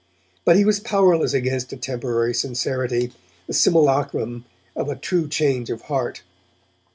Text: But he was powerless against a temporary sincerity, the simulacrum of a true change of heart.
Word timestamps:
But 0.45 0.55
he 0.55 0.65
was 0.65 0.79
powerless 0.79 1.31
against 1.31 1.71
a 1.73 1.77
temporary 1.77 2.33
sincerity, 2.33 3.13
the 3.45 3.53
simulacrum 3.53 4.45
of 4.75 4.89
a 4.89 4.95
true 4.95 5.27
change 5.27 5.69
of 5.69 5.83
heart. 5.83 6.23